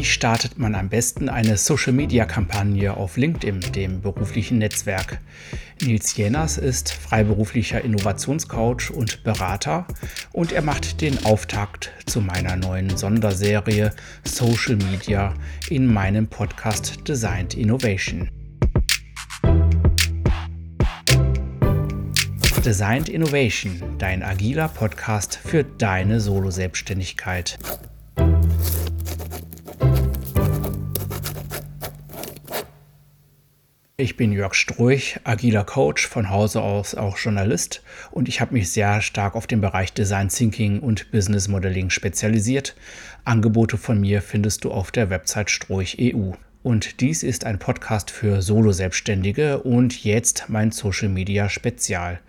Wie 0.00 0.06
startet 0.06 0.56
man 0.58 0.74
am 0.74 0.88
besten 0.88 1.28
eine 1.28 1.58
Social-Media-Kampagne 1.58 2.96
auf 2.96 3.18
LinkedIn, 3.18 3.60
dem 3.74 4.00
beruflichen 4.00 4.56
Netzwerk? 4.56 5.20
Nils 5.82 6.16
Jenners 6.16 6.56
ist 6.56 6.90
freiberuflicher 6.90 7.84
Innovationscoach 7.84 8.90
und 8.90 9.22
Berater 9.24 9.86
und 10.32 10.52
er 10.52 10.62
macht 10.62 11.02
den 11.02 11.22
Auftakt 11.26 11.92
zu 12.06 12.22
meiner 12.22 12.56
neuen 12.56 12.96
Sonderserie 12.96 13.90
Social 14.24 14.76
Media 14.76 15.34
in 15.68 15.86
meinem 15.86 16.26
Podcast 16.28 17.06
Designed 17.06 17.52
Innovation. 17.52 18.30
Designed 22.64 23.10
Innovation, 23.10 23.82
dein 23.98 24.22
agiler 24.22 24.68
Podcast 24.68 25.36
für 25.36 25.62
deine 25.62 26.20
Solo-Selbstständigkeit. 26.20 27.58
Ich 34.00 34.16
bin 34.16 34.32
Jörg 34.32 34.54
Struich, 34.54 35.20
agiler 35.24 35.62
Coach, 35.62 36.08
von 36.08 36.30
Hause 36.30 36.62
aus 36.62 36.94
auch 36.94 37.18
Journalist 37.18 37.82
und 38.10 38.30
ich 38.30 38.40
habe 38.40 38.54
mich 38.54 38.70
sehr 38.70 39.02
stark 39.02 39.34
auf 39.34 39.46
den 39.46 39.60
Bereich 39.60 39.92
Design 39.92 40.30
Thinking 40.30 40.80
und 40.80 41.10
Business 41.10 41.48
Modeling 41.48 41.90
spezialisiert. 41.90 42.74
Angebote 43.26 43.76
von 43.76 44.00
mir 44.00 44.22
findest 44.22 44.64
du 44.64 44.70
auf 44.70 44.90
der 44.90 45.10
Website 45.10 45.50
Struich 45.50 45.98
EU. 46.00 46.30
Und 46.62 47.02
dies 47.02 47.22
ist 47.22 47.44
ein 47.44 47.58
Podcast 47.58 48.10
für 48.10 48.40
Solo-Selbstständige 48.40 49.58
und 49.58 50.02
jetzt 50.02 50.46
mein 50.48 50.70
Social 50.70 51.10
Media 51.10 51.50
Spezial. 51.50 52.20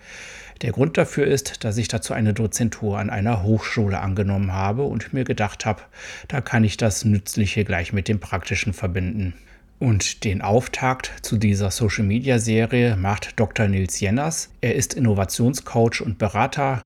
Der 0.63 0.73
Grund 0.73 0.98
dafür 0.98 1.26
ist, 1.26 1.63
dass 1.63 1.77
ich 1.77 1.88
dazu 1.88 2.13
eine 2.13 2.34
Dozentur 2.34 2.99
an 2.99 3.10
einer 3.10 3.43
Hochschule 3.43 3.98
angenommen 4.01 4.51
habe 4.51 4.84
und 4.84 5.13
mir 5.13 5.23
gedacht 5.23 5.65
habe, 5.65 5.84
da 6.27 6.41
kann 6.41 6.65
ich 6.65 6.76
das 6.76 7.05
Nützliche 7.05 7.63
gleich 7.63 7.93
mit 7.93 8.10
dem 8.10 8.20
Praktischen 8.20 8.73
verbinden. 8.73 9.35
Und 9.82 10.26
den 10.26 10.43
Auftakt 10.43 11.12
zu 11.24 11.37
dieser 11.37 11.71
Social 11.71 12.04
Media 12.04 12.37
Serie 12.37 12.96
macht 12.96 13.40
Dr. 13.40 13.68
Nils 13.68 13.99
Jenners. 13.99 14.51
Er 14.62 14.76
ist 14.76 14.93
Innovationscoach 14.93 16.01
und 16.01 16.20
Berater 16.20 16.84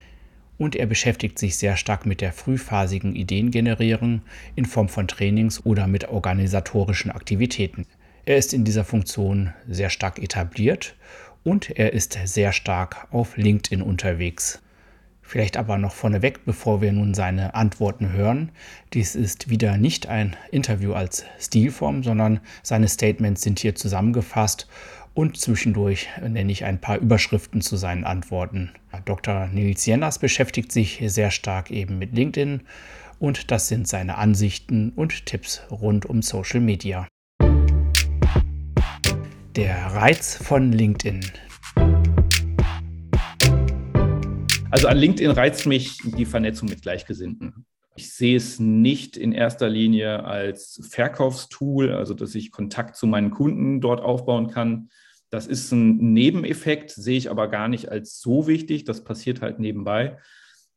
und 0.58 0.78
er 0.78 0.86
beschäftigt 0.86 1.38
sich 1.38 1.58
sehr 1.58 1.76
stark 1.76 2.06
mit 2.06 2.22
der 2.22 2.32
frühphasigen 2.32 3.14
Ideengenerierung 3.14 4.22
in 4.56 4.64
Form 4.64 4.88
von 4.88 5.10
Trainings 5.10 5.66
oder 5.66 5.88
mit 5.88 6.08
organisatorischen 6.08 7.12
Aktivitäten. 7.12 7.86
Er 8.24 8.38
ist 8.38 8.54
in 8.54 8.64
dieser 8.64 8.86
Funktion 8.86 9.54
sehr 9.68 9.90
stark 9.90 10.18
etabliert 10.24 10.96
und 11.44 11.72
er 11.72 11.92
ist 11.92 12.18
sehr 12.24 12.54
stark 12.54 13.10
auf 13.12 13.36
LinkedIn 13.36 13.82
unterwegs. 13.82 14.62
Vielleicht 15.28 15.58
aber 15.58 15.80
noch 15.80 15.94
vorneweg, 15.94 16.46
bevor 16.46 16.82
wir 16.82 16.92
nun 16.92 17.16
seine 17.16 17.56
Antworten 17.56 18.12
hören. 18.12 18.52
Dies 18.94 19.16
ist 19.16 19.50
wieder 19.50 19.76
nicht 19.78 20.06
ein 20.08 20.36
Interview 20.52 20.94
als 20.94 21.26
Stilform, 21.40 22.04
sondern 22.04 22.40
seine 22.62 22.88
Statements 22.88 23.42
sind 23.42 23.58
hier 23.58 23.74
zusammengefasst 23.74 24.68
und 25.16 25.38
zwischendurch 25.38 26.10
nenne 26.22 26.52
ich 26.52 26.64
ein 26.64 26.80
paar 26.80 27.00
Überschriften 27.00 27.62
zu 27.62 27.76
seinen 27.76 28.04
Antworten. 28.04 28.72
Dr. 29.06 29.48
Nils 29.48 29.86
Jenners 29.88 30.20
beschäftigt 30.20 30.72
sich 30.72 31.02
sehr 31.08 31.32
stark 31.32 31.72
eben 31.72 31.98
mit 31.98 32.14
LinkedIn 32.14 32.62
und 33.18 33.50
das 33.50 33.68
sind 33.68 33.88
seine 33.88 34.18
Ansichten 34.18 34.92
und 34.96 35.26
Tipps 35.26 35.64
rund 35.72 36.06
um 36.06 36.22
Social 36.22 36.60
Media. 36.60 37.08
Der 39.56 39.76
Reiz 39.88 40.36
von 40.36 40.72
LinkedIn. 40.72 41.22
Also 44.76 44.90
an 44.90 44.98
LinkedIn 44.98 45.32
reizt 45.32 45.66
mich 45.68 46.00
die 46.04 46.26
Vernetzung 46.26 46.68
mit 46.68 46.82
Gleichgesinnten. 46.82 47.66
Ich 47.96 48.14
sehe 48.14 48.36
es 48.36 48.60
nicht 48.60 49.16
in 49.16 49.32
erster 49.32 49.70
Linie 49.70 50.26
als 50.26 50.86
Verkaufstool, 50.92 51.94
also 51.94 52.14
dass 52.14 52.36
ich 52.36 52.52
Kontakt 52.52 52.98
zu 52.98 53.08
meinen 53.08 53.32
Kunden 53.32 53.80
dort 53.80 54.02
aufbauen 54.02 54.50
kann. 54.50 54.90
Das 55.30 55.48
ist 55.48 55.72
ein 55.72 56.12
Nebeneffekt, 56.12 56.92
sehe 56.92 57.18
ich 57.18 57.32
aber 57.32 57.48
gar 57.48 57.70
nicht 57.70 57.88
als 57.88 58.20
so 58.20 58.48
wichtig. 58.48 58.84
Das 58.84 59.06
passiert 59.06 59.42
halt 59.42 59.60
nebenbei, 59.60 60.18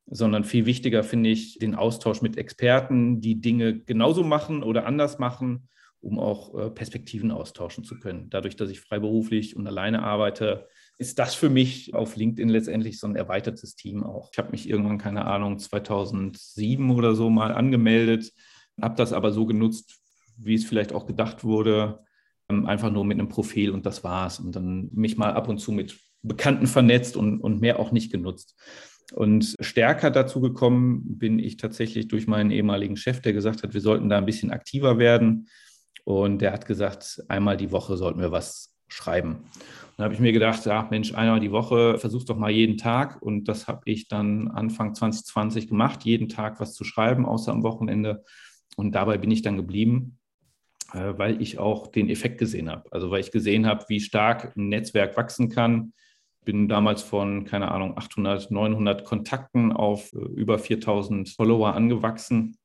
sondern 0.06 0.44
viel 0.44 0.64
wichtiger 0.64 1.02
finde 1.02 1.30
ich 1.30 1.58
den 1.58 1.74
Austausch 1.74 2.22
mit 2.22 2.38
Experten, 2.38 3.20
die 3.20 3.40
Dinge 3.40 3.80
genauso 3.80 4.22
machen 4.22 4.62
oder 4.62 4.86
anders 4.86 5.18
machen, 5.18 5.68
um 6.00 6.20
auch 6.20 6.56
äh, 6.56 6.70
Perspektiven 6.70 7.32
austauschen 7.32 7.82
zu 7.82 7.98
können. 7.98 8.30
Dadurch, 8.30 8.54
dass 8.54 8.70
ich 8.70 8.78
freiberuflich 8.78 9.56
und 9.56 9.66
alleine 9.66 10.04
arbeite, 10.04 10.68
ist 10.98 11.20
das 11.20 11.34
für 11.34 11.48
mich 11.48 11.94
auf 11.94 12.16
LinkedIn 12.16 12.48
letztendlich 12.48 12.98
so 12.98 13.06
ein 13.06 13.14
erweitertes 13.14 13.76
Team 13.76 14.02
auch. 14.02 14.30
Ich 14.32 14.38
habe 14.38 14.50
mich 14.50 14.68
irgendwann, 14.68 14.98
keine 14.98 15.26
Ahnung, 15.26 15.58
2007 15.58 16.90
oder 16.90 17.14
so 17.14 17.30
mal 17.30 17.52
angemeldet, 17.52 18.32
habe 18.80 18.96
das 18.96 19.12
aber 19.12 19.30
so 19.30 19.46
genutzt, 19.46 20.00
wie 20.36 20.54
es 20.54 20.64
vielleicht 20.64 20.92
auch 20.92 21.06
gedacht 21.06 21.44
wurde, 21.44 22.00
ähm, 22.48 22.66
einfach 22.66 22.90
nur 22.90 23.04
mit 23.04 23.18
einem 23.18 23.28
Profil 23.28 23.70
und 23.70 23.86
das 23.86 24.02
war's. 24.02 24.40
Und 24.40 24.56
dann 24.56 24.90
mich 24.92 25.16
mal 25.16 25.32
ab 25.32 25.48
und 25.48 25.58
zu 25.58 25.70
mit 25.70 25.98
Bekannten 26.22 26.66
vernetzt 26.66 27.16
und, 27.16 27.40
und 27.40 27.60
mehr 27.60 27.78
auch 27.78 27.92
nicht 27.92 28.10
genutzt. 28.10 28.56
Und 29.14 29.54
stärker 29.60 30.10
dazu 30.10 30.40
gekommen 30.40 31.18
bin 31.18 31.38
ich 31.38 31.56
tatsächlich 31.56 32.08
durch 32.08 32.26
meinen 32.26 32.50
ehemaligen 32.50 32.96
Chef, 32.96 33.20
der 33.20 33.32
gesagt 33.32 33.62
hat, 33.62 33.72
wir 33.72 33.80
sollten 33.80 34.08
da 34.08 34.18
ein 34.18 34.26
bisschen 34.26 34.50
aktiver 34.50 34.98
werden. 34.98 35.48
Und 36.04 36.42
der 36.42 36.52
hat 36.52 36.66
gesagt, 36.66 37.22
einmal 37.28 37.56
die 37.56 37.70
Woche 37.70 37.96
sollten 37.96 38.20
wir 38.20 38.32
was 38.32 38.74
schreiben. 38.88 39.44
Dann 39.98 40.04
habe 40.04 40.14
ich 40.14 40.20
mir 40.20 40.32
gedacht, 40.32 40.64
ja, 40.64 40.86
Mensch, 40.90 41.12
einmal 41.14 41.40
die 41.40 41.50
Woche, 41.50 41.98
versuch 41.98 42.22
doch 42.22 42.36
mal 42.36 42.52
jeden 42.52 42.78
Tag. 42.78 43.20
Und 43.20 43.48
das 43.48 43.66
habe 43.66 43.80
ich 43.86 44.06
dann 44.06 44.46
Anfang 44.46 44.94
2020 44.94 45.66
gemacht, 45.66 46.04
jeden 46.04 46.28
Tag 46.28 46.60
was 46.60 46.74
zu 46.74 46.84
schreiben, 46.84 47.26
außer 47.26 47.50
am 47.50 47.64
Wochenende. 47.64 48.24
Und 48.76 48.92
dabei 48.94 49.18
bin 49.18 49.32
ich 49.32 49.42
dann 49.42 49.56
geblieben, 49.56 50.20
äh, 50.92 51.14
weil 51.16 51.42
ich 51.42 51.58
auch 51.58 51.88
den 51.88 52.08
Effekt 52.10 52.38
gesehen 52.38 52.70
habe. 52.70 52.84
Also 52.92 53.10
weil 53.10 53.20
ich 53.20 53.32
gesehen 53.32 53.66
habe, 53.66 53.86
wie 53.88 53.98
stark 53.98 54.56
ein 54.56 54.68
Netzwerk 54.68 55.16
wachsen 55.16 55.48
kann. 55.48 55.92
Bin 56.44 56.68
damals 56.68 57.02
von, 57.02 57.44
keine 57.44 57.72
Ahnung, 57.72 57.98
800, 57.98 58.52
900 58.52 59.04
Kontakten 59.04 59.72
auf 59.72 60.12
äh, 60.12 60.18
über 60.18 60.60
4000 60.60 61.28
Follower 61.28 61.74
angewachsen. 61.74 62.56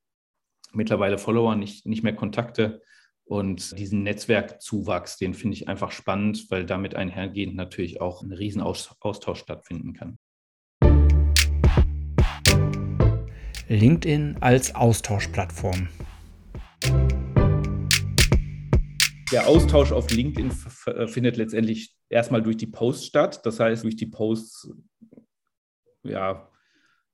Mittlerweile 0.72 1.18
Follower, 1.18 1.56
nicht, 1.56 1.84
nicht 1.84 2.04
mehr 2.04 2.14
Kontakte. 2.14 2.80
Und 3.26 3.78
diesen 3.78 4.02
Netzwerkzuwachs, 4.02 5.16
den 5.16 5.32
finde 5.32 5.56
ich 5.56 5.66
einfach 5.66 5.92
spannend, 5.92 6.50
weil 6.50 6.66
damit 6.66 6.94
einhergehend 6.94 7.56
natürlich 7.56 8.00
auch 8.02 8.22
ein 8.22 8.32
Riesenaustausch 8.32 9.38
stattfinden 9.38 9.94
kann. 9.94 10.18
LinkedIn 13.68 14.36
als 14.40 14.74
Austauschplattform. 14.74 15.88
Der 19.32 19.48
Austausch 19.48 19.90
auf 19.90 20.10
LinkedIn 20.10 20.50
findet 21.06 21.38
letztendlich 21.38 21.96
erstmal 22.10 22.42
durch 22.42 22.58
die 22.58 22.66
Posts 22.66 23.06
statt. 23.06 23.40
Das 23.46 23.58
heißt, 23.58 23.84
durch 23.84 23.96
die 23.96 24.06
Posts 24.06 24.70
ja, 26.02 26.46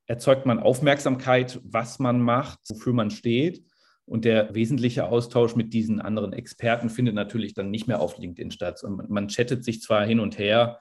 erzeugt 0.07 0.45
man 0.45 0.59
Aufmerksamkeit, 0.59 1.61
was 1.63 1.99
man 1.99 2.19
macht, 2.19 2.59
wofür 2.67 2.91
man 2.91 3.11
steht. 3.11 3.63
Und 4.05 4.25
der 4.25 4.53
wesentliche 4.53 5.05
Austausch 5.05 5.55
mit 5.55 5.73
diesen 5.73 6.01
anderen 6.01 6.33
Experten 6.33 6.89
findet 6.89 7.15
natürlich 7.15 7.53
dann 7.53 7.71
nicht 7.71 7.87
mehr 7.87 8.01
auf 8.01 8.17
LinkedIn 8.17 8.51
statt. 8.51 8.83
Und 8.83 9.09
man 9.09 9.27
chattet 9.27 9.63
sich 9.63 9.81
zwar 9.81 10.05
hin 10.05 10.19
und 10.19 10.37
her, 10.37 10.79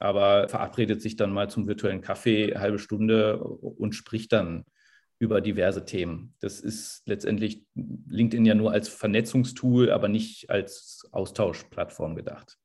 aber 0.00 0.48
verabredet 0.48 1.00
sich 1.00 1.16
dann 1.16 1.32
mal 1.32 1.48
zum 1.48 1.68
virtuellen 1.68 2.00
Kaffee, 2.00 2.54
halbe 2.56 2.78
Stunde 2.78 3.38
und 3.38 3.94
spricht 3.94 4.32
dann 4.32 4.64
über 5.20 5.40
diverse 5.40 5.84
Themen. 5.84 6.34
Das 6.40 6.58
ist 6.58 7.02
letztendlich 7.06 7.64
LinkedIn 7.76 8.44
ja 8.44 8.56
nur 8.56 8.72
als 8.72 8.88
Vernetzungstool, 8.88 9.90
aber 9.92 10.08
nicht 10.08 10.50
als 10.50 11.08
Austauschplattform 11.12 12.16
gedacht. 12.16 12.58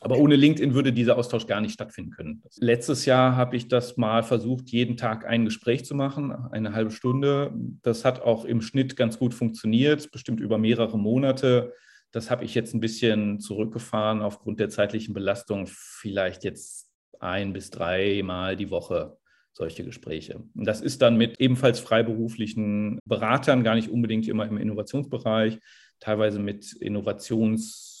Aber 0.00 0.18
ohne 0.18 0.34
LinkedIn 0.34 0.74
würde 0.74 0.92
dieser 0.92 1.18
Austausch 1.18 1.46
gar 1.46 1.60
nicht 1.60 1.74
stattfinden 1.74 2.10
können. 2.10 2.42
Letztes 2.56 3.04
Jahr 3.04 3.36
habe 3.36 3.56
ich 3.56 3.68
das 3.68 3.98
mal 3.98 4.22
versucht, 4.22 4.70
jeden 4.70 4.96
Tag 4.96 5.26
ein 5.26 5.44
Gespräch 5.44 5.84
zu 5.84 5.94
machen, 5.94 6.32
eine 6.32 6.72
halbe 6.72 6.90
Stunde. 6.90 7.52
Das 7.82 8.06
hat 8.06 8.22
auch 8.22 8.46
im 8.46 8.62
Schnitt 8.62 8.96
ganz 8.96 9.18
gut 9.18 9.34
funktioniert, 9.34 10.10
bestimmt 10.10 10.40
über 10.40 10.56
mehrere 10.56 10.98
Monate. 10.98 11.74
Das 12.12 12.30
habe 12.30 12.44
ich 12.44 12.54
jetzt 12.54 12.74
ein 12.74 12.80
bisschen 12.80 13.40
zurückgefahren 13.40 14.22
aufgrund 14.22 14.58
der 14.58 14.70
zeitlichen 14.70 15.12
Belastung. 15.12 15.66
Vielleicht 15.68 16.44
jetzt 16.44 16.90
ein 17.20 17.52
bis 17.52 17.70
dreimal 17.70 18.56
die 18.56 18.70
Woche 18.70 19.18
solche 19.52 19.84
Gespräche. 19.84 20.42
Und 20.54 20.64
das 20.64 20.80
ist 20.80 21.02
dann 21.02 21.18
mit 21.18 21.38
ebenfalls 21.40 21.78
freiberuflichen 21.78 22.98
Beratern, 23.04 23.64
gar 23.64 23.74
nicht 23.74 23.90
unbedingt 23.90 24.26
immer 24.28 24.46
im 24.46 24.56
Innovationsbereich, 24.56 25.58
teilweise 25.98 26.38
mit 26.38 26.64
Innovations- 26.80 27.99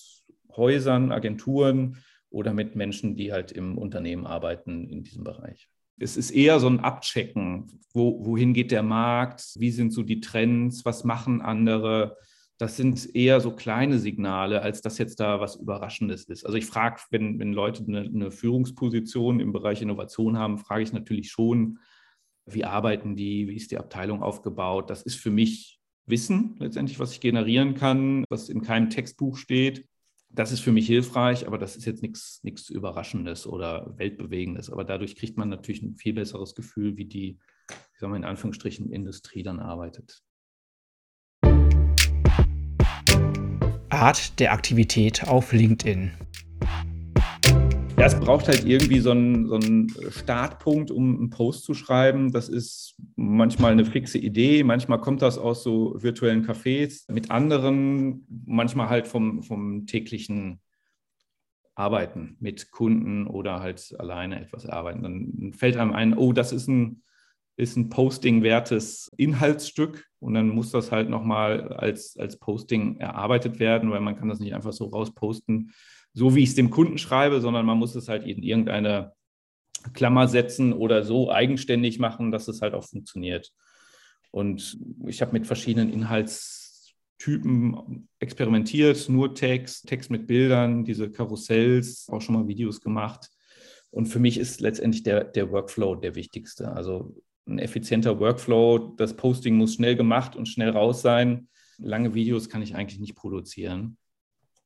Häusern, 0.56 1.12
Agenturen 1.12 1.98
oder 2.30 2.54
mit 2.54 2.76
Menschen, 2.76 3.16
die 3.16 3.32
halt 3.32 3.52
im 3.52 3.76
Unternehmen 3.76 4.26
arbeiten 4.26 4.88
in 4.88 5.02
diesem 5.02 5.24
Bereich. 5.24 5.68
Es 5.98 6.16
ist 6.16 6.30
eher 6.30 6.60
so 6.60 6.68
ein 6.68 6.80
Abchecken, 6.80 7.80
wo, 7.92 8.24
wohin 8.24 8.54
geht 8.54 8.70
der 8.70 8.82
Markt, 8.82 9.54
wie 9.58 9.70
sind 9.70 9.92
so 9.92 10.02
die 10.02 10.20
Trends, 10.20 10.84
was 10.84 11.04
machen 11.04 11.42
andere. 11.42 12.16
Das 12.56 12.76
sind 12.76 13.14
eher 13.14 13.40
so 13.40 13.50
kleine 13.54 13.98
Signale, 13.98 14.62
als 14.62 14.80
dass 14.80 14.96
jetzt 14.98 15.20
da 15.20 15.40
was 15.40 15.56
Überraschendes 15.56 16.24
ist. 16.24 16.46
Also 16.46 16.56
ich 16.56 16.66
frage, 16.66 17.00
wenn, 17.10 17.38
wenn 17.38 17.52
Leute 17.52 17.84
eine, 17.86 18.00
eine 18.00 18.30
Führungsposition 18.30 19.40
im 19.40 19.52
Bereich 19.52 19.82
Innovation 19.82 20.38
haben, 20.38 20.58
frage 20.58 20.82
ich 20.82 20.92
natürlich 20.92 21.30
schon, 21.30 21.78
wie 22.46 22.64
arbeiten 22.64 23.14
die, 23.16 23.48
wie 23.48 23.56
ist 23.56 23.70
die 23.70 23.78
Abteilung 23.78 24.22
aufgebaut. 24.22 24.88
Das 24.88 25.02
ist 25.02 25.16
für 25.16 25.30
mich 25.30 25.80
Wissen 26.06 26.56
letztendlich, 26.58 26.98
was 26.98 27.12
ich 27.12 27.20
generieren 27.20 27.74
kann, 27.74 28.24
was 28.28 28.48
in 28.48 28.62
keinem 28.62 28.90
Textbuch 28.90 29.36
steht. 29.36 29.86
Das 30.32 30.52
ist 30.52 30.60
für 30.60 30.70
mich 30.70 30.86
hilfreich, 30.86 31.48
aber 31.48 31.58
das 31.58 31.76
ist 31.76 31.86
jetzt 31.86 32.04
nichts, 32.04 32.70
Überraschendes 32.70 33.48
oder 33.48 33.98
Weltbewegendes. 33.98 34.70
Aber 34.70 34.84
dadurch 34.84 35.16
kriegt 35.16 35.36
man 35.36 35.48
natürlich 35.48 35.82
ein 35.82 35.96
viel 35.96 36.12
besseres 36.12 36.54
Gefühl, 36.54 36.96
wie 36.96 37.06
die, 37.06 37.40
ich 37.68 37.98
sage 37.98 38.12
mal 38.12 38.16
in 38.16 38.24
Anführungsstrichen, 38.24 38.92
Industrie 38.92 39.42
dann 39.42 39.58
arbeitet. 39.58 40.22
Art 43.88 44.38
der 44.38 44.52
Aktivität 44.52 45.26
auf 45.26 45.52
LinkedIn. 45.52 46.12
Ja, 48.00 48.06
es 48.06 48.18
braucht 48.18 48.48
halt 48.48 48.64
irgendwie 48.64 48.98
so 49.00 49.10
einen, 49.10 49.46
so 49.46 49.56
einen 49.56 49.94
Startpunkt, 50.08 50.90
um 50.90 51.18
einen 51.18 51.28
Post 51.28 51.64
zu 51.64 51.74
schreiben. 51.74 52.32
Das 52.32 52.48
ist 52.48 52.96
manchmal 53.14 53.72
eine 53.72 53.84
fixe 53.84 54.16
Idee, 54.16 54.64
manchmal 54.64 55.02
kommt 55.02 55.20
das 55.20 55.36
aus 55.36 55.62
so 55.62 55.96
virtuellen 55.98 56.46
Cafés 56.46 57.04
mit 57.12 57.30
anderen, 57.30 58.26
manchmal 58.46 58.88
halt 58.88 59.06
vom, 59.06 59.42
vom 59.42 59.86
täglichen 59.86 60.62
Arbeiten 61.74 62.38
mit 62.40 62.70
Kunden 62.70 63.26
oder 63.26 63.60
halt 63.60 63.94
alleine 63.98 64.40
etwas 64.40 64.64
arbeiten. 64.64 65.02
Dann 65.02 65.52
fällt 65.52 65.76
einem 65.76 65.92
ein, 65.92 66.16
oh, 66.16 66.32
das 66.32 66.52
ist 66.52 66.68
ein, 66.68 67.02
ist 67.56 67.76
ein 67.76 67.90
Posting-wertes 67.90 69.10
Inhaltsstück 69.18 70.06
und 70.20 70.32
dann 70.32 70.48
muss 70.48 70.70
das 70.70 70.90
halt 70.90 71.10
nochmal 71.10 71.74
als, 71.74 72.16
als 72.18 72.38
Posting 72.38 72.96
erarbeitet 72.96 73.58
werden, 73.58 73.90
weil 73.90 74.00
man 74.00 74.16
kann 74.16 74.30
das 74.30 74.40
nicht 74.40 74.54
einfach 74.54 74.72
so 74.72 74.86
rausposten 74.86 75.74
so, 76.12 76.34
wie 76.34 76.42
ich 76.42 76.50
es 76.50 76.54
dem 76.54 76.70
Kunden 76.70 76.98
schreibe, 76.98 77.40
sondern 77.40 77.66
man 77.66 77.78
muss 77.78 77.94
es 77.94 78.08
halt 78.08 78.26
in 78.26 78.42
irgendeine 78.42 79.12
Klammer 79.92 80.28
setzen 80.28 80.72
oder 80.72 81.04
so 81.04 81.30
eigenständig 81.30 81.98
machen, 81.98 82.32
dass 82.32 82.48
es 82.48 82.60
halt 82.60 82.74
auch 82.74 82.84
funktioniert. 82.84 83.52
Und 84.30 84.78
ich 85.06 85.22
habe 85.22 85.32
mit 85.32 85.46
verschiedenen 85.46 85.92
Inhaltstypen 85.92 88.08
experimentiert, 88.18 89.08
nur 89.08 89.34
Text, 89.34 89.88
Text 89.88 90.10
mit 90.10 90.26
Bildern, 90.26 90.84
diese 90.84 91.10
Karussells, 91.10 92.08
auch 92.10 92.20
schon 92.20 92.34
mal 92.34 92.46
Videos 92.46 92.80
gemacht. 92.80 93.30
Und 93.90 94.06
für 94.06 94.20
mich 94.20 94.38
ist 94.38 94.60
letztendlich 94.60 95.02
der, 95.02 95.24
der 95.24 95.50
Workflow 95.50 95.96
der 95.96 96.14
wichtigste. 96.14 96.72
Also 96.72 97.16
ein 97.46 97.58
effizienter 97.58 98.20
Workflow, 98.20 98.94
das 98.96 99.16
Posting 99.16 99.56
muss 99.56 99.74
schnell 99.74 99.96
gemacht 99.96 100.36
und 100.36 100.46
schnell 100.46 100.70
raus 100.70 101.02
sein. 101.02 101.48
Lange 101.78 102.14
Videos 102.14 102.48
kann 102.48 102.62
ich 102.62 102.76
eigentlich 102.76 103.00
nicht 103.00 103.16
produzieren 103.16 103.96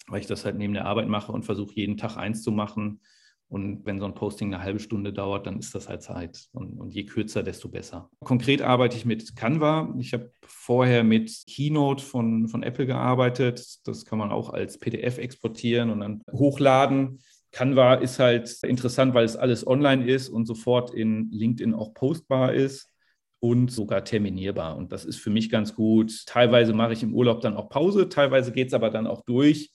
weil 0.08 0.20
ich 0.20 0.26
das 0.26 0.44
halt 0.44 0.56
neben 0.56 0.74
der 0.74 0.86
Arbeit 0.86 1.08
mache 1.08 1.32
und 1.32 1.44
versuche 1.44 1.74
jeden 1.74 1.96
Tag 1.96 2.16
eins 2.16 2.42
zu 2.42 2.50
machen. 2.50 3.00
Und 3.48 3.84
wenn 3.84 4.00
so 4.00 4.06
ein 4.06 4.14
Posting 4.14 4.52
eine 4.52 4.62
halbe 4.62 4.80
Stunde 4.80 5.12
dauert, 5.12 5.46
dann 5.46 5.58
ist 5.58 5.74
das 5.74 5.88
halt 5.88 6.02
Zeit. 6.02 6.48
Und, 6.52 6.80
und, 6.80 6.94
je 6.94 7.04
kürzer, 7.04 7.42
desto 7.42 7.68
besser. 7.68 8.10
Konkret 8.24 8.62
arbeite 8.62 8.96
ich 8.96 9.04
mit 9.04 9.36
Canva. 9.36 9.94
Ich 9.98 10.12
habe 10.12 10.32
vorher 10.42 11.04
mit 11.04 11.30
Keynote 11.46 12.02
von, 12.02 12.48
von 12.48 12.62
Apple 12.62 12.86
gearbeitet. 12.86 13.86
Das 13.86 14.04
kann 14.06 14.18
man 14.18 14.32
auch 14.32 14.50
als 14.50 14.78
PDF 14.78 15.18
exportieren 15.18 15.90
und 15.90 16.00
dann 16.00 16.22
hochladen. 16.32 17.20
Canva 17.52 17.94
ist 17.94 18.18
halt 18.18 18.50
interessant, 18.64 19.14
weil 19.14 19.24
es 19.24 19.36
alles 19.36 19.64
online 19.64 20.04
ist 20.06 20.28
und 20.28 20.46
sofort 20.46 20.92
in 20.92 21.30
LinkedIn 21.30 21.74
auch 21.74 21.94
postbar 21.94 22.52
ist 22.54 22.90
und 23.38 23.70
sogar 23.70 24.04
terminierbar. 24.04 24.76
Und 24.76 24.90
das 24.90 25.04
ist 25.04 25.18
für 25.18 25.30
mich 25.30 25.50
ganz 25.50 25.74
gut. 25.76 26.26
Teilweise 26.26 26.72
mache 26.72 26.94
ich 26.94 27.04
im 27.04 27.14
Urlaub 27.14 27.42
dann 27.42 27.56
auch 27.56 27.68
Pause, 27.68 28.08
teilweise 28.08 28.50
geht 28.50 28.68
es 28.68 28.74
aber 28.74 28.90
dann 28.90 29.06
auch 29.06 29.22
durch 29.24 29.70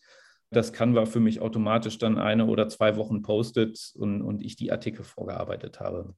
das 0.51 0.73
Canva 0.73 1.05
für 1.05 1.19
mich 1.19 1.41
automatisch 1.41 1.97
dann 1.97 2.17
eine 2.17 2.45
oder 2.45 2.69
zwei 2.69 2.95
Wochen 2.95 3.21
postet 3.21 3.93
und, 3.95 4.21
und 4.21 4.43
ich 4.43 4.55
die 4.55 4.71
Artikel 4.71 5.03
vorgearbeitet 5.03 5.79
habe. 5.79 6.15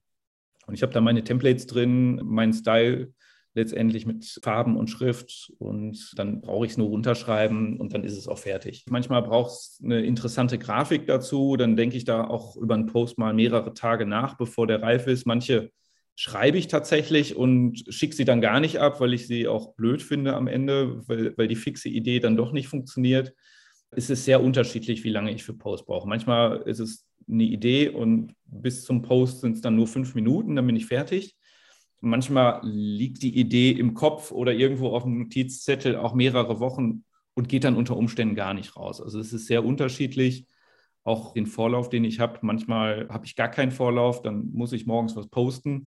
Und 0.66 0.74
ich 0.74 0.82
habe 0.82 0.92
da 0.92 1.00
meine 1.00 1.24
Templates 1.24 1.66
drin, 1.66 2.20
meinen 2.24 2.52
Style 2.52 3.12
letztendlich 3.54 4.06
mit 4.06 4.24
Farben 4.42 4.78
und 4.78 4.88
Schrift 4.88 5.52
und 5.58 6.14
dann 6.16 6.40
brauche 6.40 6.64
ich 6.64 6.72
es 6.72 6.78
nur 6.78 6.88
runterschreiben 6.88 7.78
und 7.78 7.92
dann 7.92 8.04
ist 8.04 8.16
es 8.16 8.26
auch 8.26 8.38
fertig. 8.38 8.86
Manchmal 8.88 9.22
braucht 9.22 9.50
es 9.50 9.80
eine 9.84 10.00
interessante 10.00 10.58
Grafik 10.58 11.06
dazu, 11.06 11.56
dann 11.56 11.76
denke 11.76 11.98
ich 11.98 12.04
da 12.04 12.24
auch 12.24 12.56
über 12.56 12.74
einen 12.74 12.86
Post 12.86 13.18
mal 13.18 13.34
mehrere 13.34 13.74
Tage 13.74 14.06
nach, 14.06 14.38
bevor 14.38 14.66
der 14.66 14.80
reif 14.80 15.06
ist. 15.06 15.26
Manche 15.26 15.70
schreibe 16.16 16.56
ich 16.56 16.68
tatsächlich 16.68 17.36
und 17.36 17.84
schicke 17.88 18.16
sie 18.16 18.24
dann 18.24 18.40
gar 18.40 18.60
nicht 18.60 18.80
ab, 18.80 19.00
weil 19.00 19.12
ich 19.12 19.26
sie 19.26 19.46
auch 19.46 19.74
blöd 19.74 20.02
finde 20.02 20.34
am 20.34 20.46
Ende, 20.46 21.06
weil, 21.06 21.36
weil 21.36 21.48
die 21.48 21.56
fixe 21.56 21.90
Idee 21.90 22.20
dann 22.20 22.38
doch 22.38 22.52
nicht 22.52 22.68
funktioniert 22.68 23.34
ist 23.94 24.10
es 24.10 24.24
sehr 24.24 24.42
unterschiedlich, 24.42 25.04
wie 25.04 25.10
lange 25.10 25.32
ich 25.32 25.44
für 25.44 25.54
Post 25.54 25.86
brauche. 25.86 26.08
Manchmal 26.08 26.62
ist 26.62 26.80
es 26.80 27.06
eine 27.28 27.44
Idee 27.44 27.88
und 27.88 28.34
bis 28.46 28.84
zum 28.84 29.02
Post 29.02 29.40
sind 29.40 29.56
es 29.56 29.60
dann 29.60 29.76
nur 29.76 29.86
fünf 29.86 30.14
Minuten, 30.14 30.56
dann 30.56 30.66
bin 30.66 30.76
ich 30.76 30.86
fertig. 30.86 31.36
Manchmal 32.00 32.60
liegt 32.64 33.22
die 33.22 33.38
Idee 33.38 33.70
im 33.70 33.94
Kopf 33.94 34.32
oder 34.32 34.52
irgendwo 34.52 34.88
auf 34.88 35.04
dem 35.04 35.18
Notizzettel 35.18 35.96
auch 35.96 36.14
mehrere 36.14 36.58
Wochen 36.58 37.04
und 37.34 37.48
geht 37.48 37.64
dann 37.64 37.76
unter 37.76 37.96
Umständen 37.96 38.34
gar 38.34 38.54
nicht 38.54 38.76
raus. 38.76 39.00
Also 39.00 39.20
es 39.20 39.32
ist 39.32 39.46
sehr 39.46 39.64
unterschiedlich. 39.64 40.46
Auch 41.04 41.32
den 41.32 41.46
Vorlauf, 41.46 41.88
den 41.88 42.04
ich 42.04 42.20
habe. 42.20 42.38
Manchmal 42.42 43.08
habe 43.08 43.26
ich 43.26 43.36
gar 43.36 43.48
keinen 43.48 43.72
Vorlauf, 43.72 44.22
dann 44.22 44.50
muss 44.52 44.72
ich 44.72 44.86
morgens 44.86 45.16
was 45.16 45.28
posten. 45.28 45.86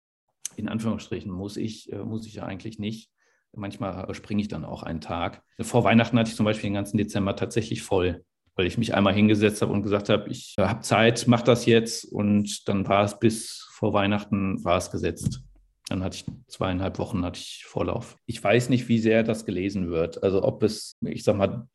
In 0.56 0.68
Anführungsstrichen 0.68 1.32
muss 1.32 1.58
ich, 1.58 1.92
äh, 1.92 2.04
muss 2.04 2.28
ich 2.28 2.36
ja 2.36 2.46
eigentlich 2.46 2.80
nicht. 2.80 3.10
Manchmal 3.56 4.14
springe 4.14 4.42
ich 4.42 4.48
dann 4.48 4.66
auch 4.66 4.84
einen 4.84 5.02
Tag. 5.02 5.44
Vor 5.62 5.84
Weihnachten 5.84 6.18
hatte 6.18 6.30
ich 6.30 6.36
zum 6.36 6.46
Beispiel 6.46 6.70
den 6.70 6.76
ganzen 6.76 6.98
Dezember 6.98 7.36
tatsächlich 7.36 7.82
voll, 7.84 8.24
weil 8.56 8.66
ich 8.66 8.78
mich 8.78 8.96
einmal 8.96 9.14
hingesetzt 9.14 9.62
habe 9.62 9.72
und 9.72 9.84
gesagt 9.84 10.10
habe, 10.10 10.30
ich 10.30 10.56
habe 10.58 10.82
Zeit, 10.82 11.26
mach 11.28 11.42
das 11.42 11.66
jetzt. 11.66 12.06
Und 12.06 12.68
dann 12.68 12.88
war 12.88 13.04
es 13.04 13.20
bis 13.20 13.68
vor 13.72 13.94
Weihnachten 13.94 14.64
war 14.64 14.78
es 14.78 14.92
gesetzt. 14.92 15.44
Dann 15.90 16.04
hatte 16.04 16.16
ich 16.16 16.26
zweieinhalb 16.48 16.98
Wochen 16.98 17.26
hatte 17.26 17.40
ich 17.40 17.66
Vorlauf. 17.68 18.18
Ich 18.26 18.44
weiß 18.44 18.70
nicht, 18.70 18.88
wie 18.88 19.00
sehr 19.00 19.24
das 19.24 19.46
gelesen 19.46 19.90
wird. 19.90 20.24
Also 20.24 20.44
ob 20.44 20.64
es, 20.64 20.98
ich 21.02 21.24
sag 21.24 21.36
mal, 21.36 21.68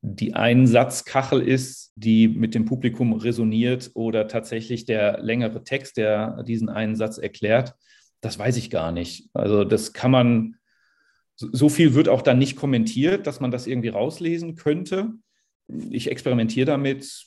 die 0.00 0.34
Einsatzkachel 0.34 1.42
ist, 1.42 1.92
die 1.96 2.28
mit 2.28 2.54
dem 2.54 2.64
Publikum 2.64 3.12
resoniert 3.12 3.90
oder 3.94 4.28
tatsächlich 4.28 4.84
der 4.84 5.20
längere 5.20 5.64
Text, 5.64 5.96
der 5.96 6.44
diesen 6.44 6.68
einen 6.68 6.94
Satz 6.94 7.18
erklärt, 7.18 7.74
das 8.20 8.38
weiß 8.38 8.56
ich 8.56 8.70
gar 8.70 8.92
nicht. 8.92 9.28
Also 9.34 9.64
das 9.64 9.92
kann 9.92 10.12
man 10.12 10.56
so 11.36 11.68
viel 11.68 11.94
wird 11.94 12.08
auch 12.08 12.22
dann 12.22 12.38
nicht 12.38 12.56
kommentiert, 12.56 13.26
dass 13.26 13.40
man 13.40 13.50
das 13.50 13.66
irgendwie 13.66 13.88
rauslesen 13.88 14.56
könnte. 14.56 15.10
Ich 15.90 16.10
experimentiere 16.10 16.66
damit, 16.66 17.26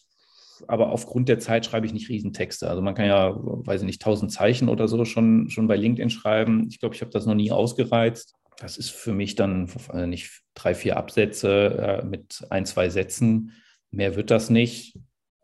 aber 0.68 0.92
aufgrund 0.92 1.30
der 1.30 1.40
Zeit 1.40 1.66
schreibe 1.66 1.86
ich 1.86 1.94
nicht 1.94 2.10
Riesentexte. 2.10 2.70
Also 2.70 2.82
man 2.82 2.96
kann 2.96 3.06
ja, 3.06 3.36
weiß 3.36 3.82
ich 3.82 3.86
nicht, 3.86 4.02
tausend 4.02 4.32
Zeichen 4.32 4.70
oder 4.70 4.88
so 4.88 5.06
schon, 5.06 5.50
schon 5.50 5.68
bei 5.68 5.76
LinkedIn 5.76 6.10
schreiben. 6.10 6.68
Ich 6.70 6.80
glaube, 6.80 6.96
ich 6.96 7.02
habe 7.02 7.12
das 7.12 7.26
noch 7.26 7.36
nie 7.36 7.52
ausgereizt. 7.52 8.34
Das 8.58 8.78
ist 8.78 8.90
für 8.90 9.14
mich 9.14 9.36
dann 9.36 9.70
also 9.88 10.06
nicht 10.06 10.42
drei, 10.54 10.76
vier 10.76 10.98
Absätze 10.98 12.02
äh, 12.02 12.06
mit 12.06 12.46
ein, 12.50 12.66
zwei 12.66 12.90
Sätzen. 12.90 13.54
Mehr 13.92 14.16
wird 14.16 14.32
das 14.32 14.50
nicht, 14.50 14.98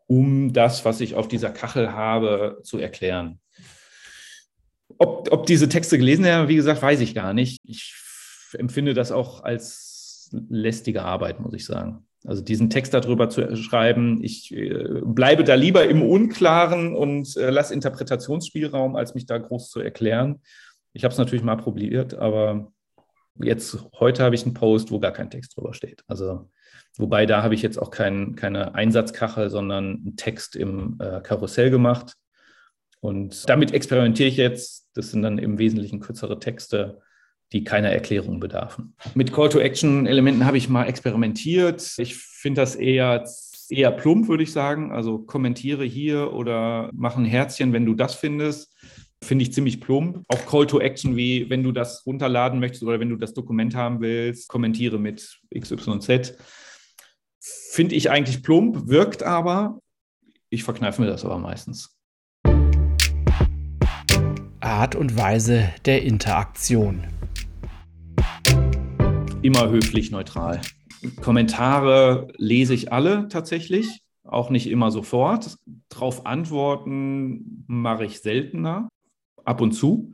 um 0.07 0.53
das, 0.53 0.85
was 0.85 1.01
ich 1.01 1.15
auf 1.15 1.27
dieser 1.27 1.51
Kachel 1.51 1.93
habe, 1.93 2.59
zu 2.63 2.77
erklären. 2.77 3.39
Ob, 4.97 5.31
ob 5.31 5.45
diese 5.45 5.69
Texte 5.69 5.97
gelesen 5.97 6.25
werden, 6.25 6.47
wie 6.47 6.55
gesagt, 6.55 6.81
weiß 6.81 6.99
ich 6.99 7.15
gar 7.15 7.33
nicht. 7.33 7.59
Ich 7.63 7.93
empfinde 8.53 8.93
das 8.93 9.11
auch 9.11 9.43
als 9.43 10.29
lästige 10.31 11.03
Arbeit, 11.03 11.39
muss 11.39 11.53
ich 11.53 11.65
sagen. 11.65 12.05
Also 12.25 12.41
diesen 12.41 12.69
Text 12.69 12.93
darüber 12.93 13.29
zu 13.29 13.55
schreiben, 13.55 14.23
ich 14.23 14.51
äh, 14.55 15.01
bleibe 15.03 15.43
da 15.43 15.53
lieber 15.55 15.87
im 15.87 16.01
Unklaren 16.01 16.95
und 16.95 17.37
äh, 17.37 17.51
lasse 17.51 17.73
Interpretationsspielraum, 17.73 18.95
als 18.95 19.13
mich 19.13 19.25
da 19.25 19.37
groß 19.37 19.69
zu 19.69 19.79
erklären. 19.79 20.41
Ich 20.93 21.03
habe 21.03 21.11
es 21.11 21.17
natürlich 21.17 21.43
mal 21.43 21.57
probiert, 21.57 22.15
aber 22.15 22.71
jetzt 23.39 23.77
heute 23.99 24.23
habe 24.23 24.33
ich 24.33 24.43
einen 24.43 24.53
Post, 24.53 24.91
wo 24.91 24.99
gar 24.99 25.11
kein 25.11 25.29
Text 25.29 25.55
drüber 25.55 25.73
steht. 25.73 26.03
Also 26.07 26.49
wobei 26.97 27.25
da 27.25 27.43
habe 27.43 27.53
ich 27.53 27.61
jetzt 27.61 27.77
auch 27.77 27.91
kein, 27.91 28.35
keine 28.35 28.73
Einsatzkachel, 28.73 29.49
sondern 29.49 29.85
einen 29.85 30.15
Text 30.15 30.55
im 30.55 30.97
äh, 30.99 31.21
Karussell 31.21 31.69
gemacht. 31.69 32.13
Und 33.01 33.47
damit 33.47 33.71
experimentiere 33.71 34.29
ich 34.29 34.37
jetzt. 34.37 34.89
Das 34.95 35.11
sind 35.11 35.21
dann 35.21 35.37
im 35.37 35.59
Wesentlichen 35.59 35.99
kürzere 35.99 36.39
Texte 36.39 37.01
die 37.53 37.63
keiner 37.63 37.89
Erklärung 37.89 38.39
bedarfen. 38.39 38.95
Mit 39.13 39.31
Call-to-Action-Elementen 39.31 40.45
habe 40.45 40.57
ich 40.57 40.69
mal 40.69 40.85
experimentiert. 40.85 41.93
Ich 41.97 42.15
finde 42.15 42.61
das 42.61 42.75
eher, 42.75 43.25
eher 43.69 43.91
plump, 43.91 44.27
würde 44.27 44.43
ich 44.43 44.51
sagen. 44.51 44.91
Also 44.91 45.19
kommentiere 45.19 45.85
hier 45.85 46.33
oder 46.33 46.89
mach 46.93 47.17
ein 47.17 47.25
Herzchen, 47.25 47.73
wenn 47.73 47.85
du 47.85 47.93
das 47.93 48.15
findest. 48.15 48.73
Finde 49.23 49.43
ich 49.43 49.53
ziemlich 49.53 49.79
plump. 49.79 50.23
Auch 50.27 50.45
Call 50.45 50.67
to 50.67 50.79
Action, 50.79 51.15
wie 51.15 51.49
wenn 51.49 51.63
du 51.63 51.71
das 51.71 52.05
runterladen 52.05 52.59
möchtest 52.59 52.83
oder 52.83 52.99
wenn 52.99 53.09
du 53.09 53.15
das 53.15 53.33
Dokument 53.33 53.75
haben 53.75 54.01
willst, 54.01 54.47
kommentiere 54.47 54.99
mit 54.99 55.39
XYZ. 55.57 56.37
Finde 57.39 57.95
ich 57.95 58.09
eigentlich 58.09 58.43
plump, 58.43 58.87
wirkt 58.87 59.23
aber. 59.23 59.79
Ich 60.49 60.63
verkneife 60.63 61.01
mir 61.01 61.07
das 61.07 61.25
aber 61.25 61.37
meistens. 61.37 61.95
Art 64.59 64.95
und 64.95 65.15
Weise 65.15 65.69
der 65.85 66.03
Interaktion 66.03 67.03
immer 69.45 69.69
höflich 69.69 70.09
neutral. 70.09 70.59
Kommentare 71.21 72.29
lese 72.37 72.73
ich 72.73 72.91
alle 72.91 73.27
tatsächlich, 73.27 74.01
auch 74.23 74.49
nicht 74.49 74.67
immer 74.67 74.89
sofort. 74.89 75.57
Darauf 75.89 76.25
antworten 76.25 77.63
mache 77.67 78.05
ich 78.05 78.21
seltener, 78.21 78.89
ab 79.43 79.61
und 79.61 79.73
zu. 79.73 80.13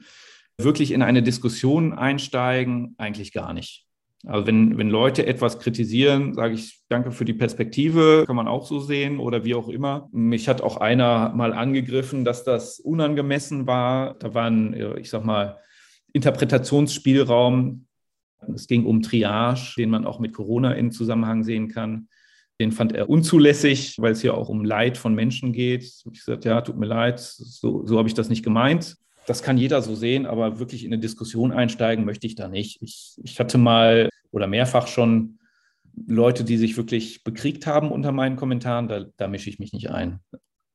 Wirklich 0.57 0.91
in 0.91 1.01
eine 1.01 1.23
Diskussion 1.23 1.93
einsteigen, 1.93 2.93
eigentlich 2.97 3.31
gar 3.31 3.53
nicht. 3.53 3.85
Also 4.25 4.45
wenn, 4.45 4.77
wenn 4.77 4.89
Leute 4.89 5.25
etwas 5.25 5.59
kritisieren, 5.59 6.33
sage 6.33 6.53
ich 6.53 6.81
danke 6.89 7.11
für 7.11 7.25
die 7.25 7.33
Perspektive, 7.33 8.25
kann 8.27 8.35
man 8.35 8.49
auch 8.49 8.67
so 8.67 8.79
sehen 8.79 9.17
oder 9.17 9.45
wie 9.45 9.55
auch 9.55 9.69
immer. 9.69 10.09
Mich 10.11 10.49
hat 10.49 10.61
auch 10.61 10.77
einer 10.77 11.29
mal 11.33 11.53
angegriffen, 11.53 12.25
dass 12.25 12.43
das 12.43 12.79
unangemessen 12.79 13.65
war. 13.65 14.15
Da 14.15 14.33
waren, 14.33 14.75
ich 14.97 15.09
sag 15.09 15.23
mal, 15.23 15.57
Interpretationsspielraum. 16.11 17.87
Es 18.53 18.67
ging 18.67 18.85
um 18.85 19.01
Triage, 19.01 19.75
den 19.77 19.89
man 19.89 20.05
auch 20.05 20.19
mit 20.19 20.33
Corona 20.33 20.73
in 20.73 20.91
Zusammenhang 20.91 21.43
sehen 21.43 21.67
kann. 21.67 22.07
Den 22.59 22.71
fand 22.71 22.93
er 22.93 23.09
unzulässig, 23.09 23.95
weil 23.99 24.11
es 24.11 24.21
hier 24.21 24.35
auch 24.35 24.49
um 24.49 24.63
Leid 24.63 24.97
von 24.97 25.15
Menschen 25.15 25.51
geht. 25.53 25.83
Ich 25.83 26.03
gesagt, 26.03 26.45
ja, 26.45 26.61
tut 26.61 26.77
mir 26.77 26.85
leid, 26.85 27.19
so, 27.19 27.85
so 27.85 27.97
habe 27.97 28.07
ich 28.07 28.13
das 28.13 28.29
nicht 28.29 28.43
gemeint 28.43 28.97
das 29.25 29.43
kann 29.43 29.57
jeder 29.57 29.81
so 29.81 29.95
sehen, 29.95 30.25
aber 30.25 30.59
wirklich 30.59 30.83
in 30.83 30.91
eine 30.91 31.01
Diskussion 31.01 31.51
einsteigen 31.51 32.05
möchte 32.05 32.27
ich 32.27 32.35
da 32.35 32.47
nicht. 32.47 32.81
Ich, 32.81 33.15
ich 33.23 33.39
hatte 33.39 33.57
mal 33.57 34.09
oder 34.31 34.47
mehrfach 34.47 34.87
schon 34.87 35.39
Leute, 36.07 36.43
die 36.43 36.57
sich 36.57 36.77
wirklich 36.77 37.23
bekriegt 37.23 37.67
haben 37.67 37.91
unter 37.91 38.11
meinen 38.11 38.35
Kommentaren, 38.35 38.87
da, 38.87 39.05
da 39.17 39.27
mische 39.27 39.49
ich 39.49 39.59
mich 39.59 39.73
nicht 39.73 39.89
ein. 39.89 40.19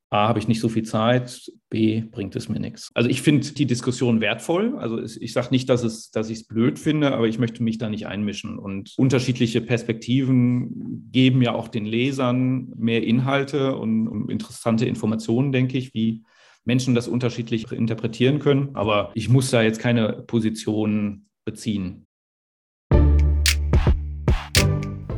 A, 0.09 0.29
habe 0.29 0.39
ich 0.39 0.47
nicht 0.47 0.61
so 0.61 0.69
viel 0.69 0.83
Zeit, 0.83 1.51
B, 1.69 2.01
bringt 2.01 2.35
es 2.37 2.47
mir 2.47 2.61
nichts. 2.61 2.89
Also 2.93 3.09
ich 3.09 3.21
finde 3.21 3.51
die 3.51 3.65
Diskussion 3.65 4.21
wertvoll. 4.21 4.77
Also 4.77 4.99
ich 4.99 5.33
sage 5.33 5.49
nicht, 5.51 5.67
dass, 5.67 5.83
es, 5.83 6.11
dass 6.11 6.29
ich 6.29 6.39
es 6.39 6.47
blöd 6.47 6.79
finde, 6.79 7.13
aber 7.13 7.27
ich 7.27 7.39
möchte 7.39 7.61
mich 7.61 7.77
da 7.77 7.89
nicht 7.89 8.07
einmischen. 8.07 8.57
Und 8.57 8.93
unterschiedliche 8.97 9.59
Perspektiven 9.59 11.09
geben 11.11 11.41
ja 11.41 11.53
auch 11.53 11.67
den 11.67 11.85
Lesern 11.85 12.71
mehr 12.77 13.03
Inhalte 13.03 13.75
und, 13.75 14.07
und 14.07 14.31
interessante 14.31 14.85
Informationen, 14.85 15.51
denke 15.51 15.77
ich, 15.77 15.93
wie 15.93 16.23
Menschen 16.63 16.95
das 16.95 17.09
unterschiedlich 17.09 17.69
interpretieren 17.71 18.39
können. 18.39 18.69
Aber 18.75 19.11
ich 19.13 19.27
muss 19.27 19.51
da 19.51 19.61
jetzt 19.61 19.79
keine 19.79 20.23
Position 20.25 21.25
beziehen. 21.43 22.05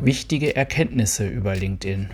Wichtige 0.01 0.55
Erkenntnisse 0.55 1.27
über 1.27 1.55
LinkedIn. 1.55 2.09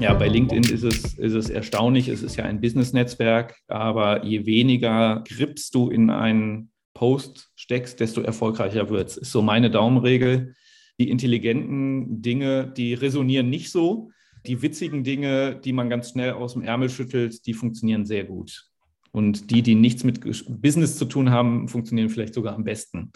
Ja, 0.00 0.14
bei 0.14 0.28
LinkedIn 0.28 0.72
ist 0.72 0.82
es, 0.82 1.18
ist 1.18 1.34
es 1.34 1.50
erstaunlich. 1.50 2.08
Es 2.08 2.22
ist 2.22 2.36
ja 2.36 2.44
ein 2.44 2.62
Business-Netzwerk, 2.62 3.56
aber 3.68 4.24
je 4.24 4.46
weniger 4.46 5.22
Grips 5.28 5.70
du 5.70 5.90
in 5.90 6.08
einen 6.08 6.70
Post 6.94 7.50
steckst, 7.54 8.00
desto 8.00 8.22
erfolgreicher 8.22 8.88
wird 8.88 9.08
es. 9.08 9.18
Ist 9.18 9.30
so 9.30 9.42
meine 9.42 9.70
Daumenregel. 9.70 10.54
Die 10.98 11.10
intelligenten 11.10 12.22
Dinge, 12.22 12.72
die 12.74 12.94
resonieren 12.94 13.50
nicht 13.50 13.70
so. 13.70 14.10
Die 14.46 14.62
witzigen 14.62 15.04
Dinge, 15.04 15.60
die 15.62 15.74
man 15.74 15.90
ganz 15.90 16.08
schnell 16.10 16.32
aus 16.32 16.54
dem 16.54 16.62
Ärmel 16.62 16.88
schüttelt, 16.88 17.46
die 17.46 17.52
funktionieren 17.52 18.06
sehr 18.06 18.24
gut. 18.24 18.70
Und 19.12 19.50
die, 19.50 19.60
die 19.60 19.74
nichts 19.74 20.02
mit 20.02 20.22
Business 20.62 20.96
zu 20.96 21.04
tun 21.04 21.30
haben, 21.30 21.68
funktionieren 21.68 22.08
vielleicht 22.08 22.32
sogar 22.32 22.54
am 22.54 22.64
besten. 22.64 23.12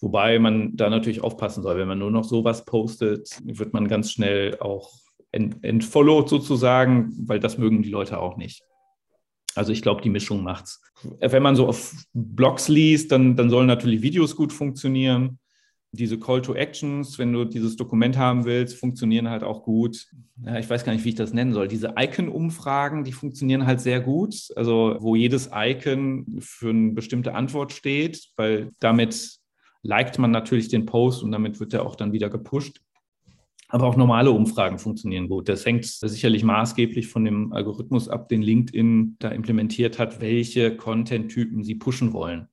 Wobei 0.00 0.40
man 0.40 0.76
da 0.76 0.90
natürlich 0.90 1.20
aufpassen 1.20 1.62
soll. 1.62 1.78
Wenn 1.78 1.86
man 1.86 2.00
nur 2.00 2.10
noch 2.10 2.24
sowas 2.24 2.64
postet, 2.64 3.30
wird 3.44 3.72
man 3.72 3.86
ganz 3.86 4.10
schnell 4.10 4.58
auch 4.58 5.05
entfollowed 5.36 6.28
sozusagen, 6.28 7.12
weil 7.28 7.40
das 7.40 7.58
mögen 7.58 7.82
die 7.82 7.90
Leute 7.90 8.18
auch 8.18 8.36
nicht. 8.36 8.62
Also 9.54 9.72
ich 9.72 9.82
glaube, 9.82 10.02
die 10.02 10.10
Mischung 10.10 10.42
macht's. 10.42 10.82
Wenn 11.20 11.42
man 11.42 11.56
so 11.56 11.66
auf 11.66 11.94
Blogs 12.12 12.68
liest, 12.68 13.12
dann, 13.12 13.36
dann 13.36 13.48
sollen 13.48 13.66
natürlich 13.66 14.02
Videos 14.02 14.36
gut 14.36 14.52
funktionieren 14.52 15.38
diese 15.96 16.18
Call 16.18 16.42
to 16.42 16.54
Actions, 16.54 17.18
wenn 17.18 17.32
du 17.32 17.44
dieses 17.44 17.76
Dokument 17.76 18.16
haben 18.16 18.44
willst, 18.44 18.78
funktionieren 18.78 19.28
halt 19.28 19.42
auch 19.42 19.62
gut. 19.62 20.06
Ja, 20.44 20.58
ich 20.58 20.68
weiß 20.68 20.84
gar 20.84 20.92
nicht, 20.92 21.04
wie 21.04 21.10
ich 21.10 21.14
das 21.14 21.32
nennen 21.32 21.52
soll. 21.52 21.68
Diese 21.68 21.94
Icon-Umfragen, 21.96 23.04
die 23.04 23.12
funktionieren 23.12 23.66
halt 23.66 23.80
sehr 23.80 24.00
gut. 24.00 24.48
Also, 24.54 24.96
wo 25.00 25.16
jedes 25.16 25.50
Icon 25.52 26.38
für 26.40 26.70
eine 26.70 26.92
bestimmte 26.92 27.34
Antwort 27.34 27.72
steht, 27.72 28.28
weil 28.36 28.70
damit 28.80 29.38
liked 29.82 30.18
man 30.18 30.30
natürlich 30.30 30.68
den 30.68 30.86
Post 30.86 31.22
und 31.22 31.32
damit 31.32 31.60
wird 31.60 31.74
er 31.74 31.86
auch 31.86 31.96
dann 31.96 32.12
wieder 32.12 32.28
gepusht. 32.28 32.80
Aber 33.76 33.88
auch 33.88 33.96
normale 33.96 34.30
Umfragen 34.30 34.78
funktionieren 34.78 35.28
gut. 35.28 35.50
Das 35.50 35.66
hängt 35.66 35.84
sicherlich 35.84 36.42
maßgeblich 36.42 37.08
von 37.08 37.26
dem 37.26 37.52
Algorithmus 37.52 38.08
ab, 38.08 38.26
den 38.30 38.40
LinkedIn 38.40 39.16
da 39.18 39.28
implementiert 39.28 39.98
hat, 39.98 40.22
welche 40.22 40.74
Content-Typen 40.74 41.62
sie 41.62 41.74
pushen 41.74 42.14
wollen. 42.14 42.48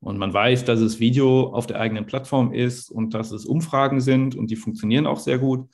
Und 0.00 0.16
man 0.16 0.32
weiß, 0.32 0.64
dass 0.64 0.80
es 0.80 1.00
Video 1.00 1.48
auf 1.48 1.66
der 1.66 1.80
eigenen 1.80 2.06
Plattform 2.06 2.54
ist 2.54 2.88
und 2.90 3.12
dass 3.12 3.30
es 3.30 3.44
Umfragen 3.44 4.00
sind 4.00 4.36
und 4.36 4.50
die 4.50 4.56
funktionieren 4.56 5.06
auch 5.06 5.18
sehr 5.18 5.38
gut. 5.38 5.68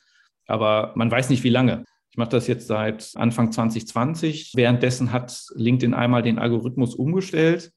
Aber 0.48 0.90
man 0.96 1.08
weiß 1.08 1.30
nicht, 1.30 1.44
wie 1.44 1.50
lange. 1.50 1.84
Ich 2.10 2.16
mache 2.16 2.30
das 2.30 2.48
jetzt 2.48 2.66
seit 2.66 3.12
Anfang 3.14 3.52
2020. 3.52 4.54
Währenddessen 4.56 5.12
hat 5.12 5.40
LinkedIn 5.54 5.94
einmal 5.94 6.22
den 6.22 6.40
Algorithmus 6.40 6.96
umgestellt 6.96 7.70